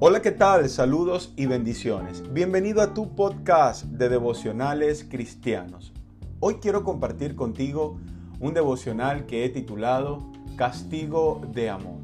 [0.00, 0.68] Hola, ¿qué tal?
[0.68, 2.22] Saludos y bendiciones.
[2.32, 5.92] Bienvenido a tu podcast de devocionales cristianos.
[6.38, 7.98] Hoy quiero compartir contigo
[8.38, 12.02] un devocional que he titulado Castigo de Amor.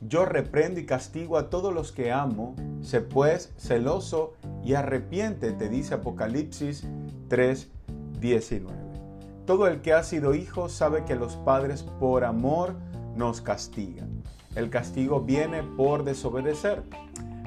[0.00, 4.32] Yo reprendo y castigo a todos los que amo, sé pues celoso
[4.64, 6.86] y arrepiente, te dice Apocalipsis
[7.28, 8.64] 3:19.
[9.44, 12.76] Todo el que ha sido hijo sabe que los padres por amor
[13.16, 14.22] nos castigan.
[14.54, 16.82] El castigo viene por desobedecer.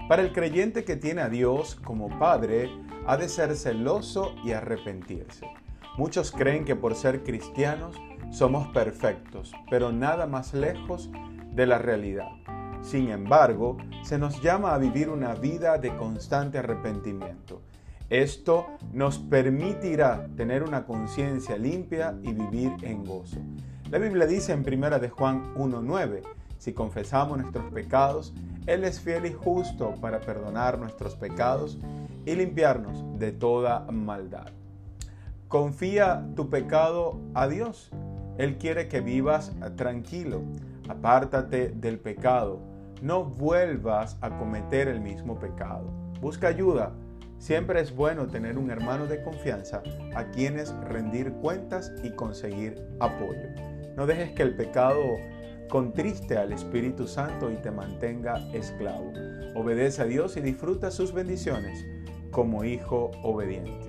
[0.08, 2.70] Para el creyente que tiene a Dios como Padre,
[3.06, 5.48] ha de ser celoso y arrepentirse.
[5.98, 7.96] Muchos creen que por ser cristianos
[8.32, 11.10] somos perfectos, pero nada más lejos
[11.54, 12.28] de la realidad.
[12.82, 17.62] Sin embargo, se nos llama a vivir una vida de constante arrepentimiento.
[18.10, 23.40] Esto nos permitirá tener una conciencia limpia y vivir en gozo.
[23.90, 26.22] La Biblia dice en 1 de Juan 1:9,
[26.58, 28.34] si confesamos nuestros pecados,
[28.66, 31.80] Él es fiel y justo para perdonar nuestros pecados
[32.26, 34.48] y limpiarnos de toda maldad.
[35.48, 37.90] Confía tu pecado a Dios.
[38.38, 40.42] Él quiere que vivas tranquilo.
[40.90, 42.60] Apártate del pecado.
[43.02, 45.90] No vuelvas a cometer el mismo pecado.
[46.20, 46.92] Busca ayuda.
[47.38, 49.82] Siempre es bueno tener un hermano de confianza
[50.14, 53.67] a quienes rendir cuentas y conseguir apoyo.
[53.98, 55.18] No dejes que el pecado
[55.70, 59.12] contriste al Espíritu Santo y te mantenga esclavo.
[59.56, 61.84] Obedece a Dios y disfruta sus bendiciones
[62.30, 63.88] como hijo obediente.